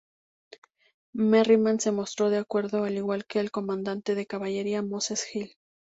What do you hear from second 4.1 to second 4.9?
de caballería,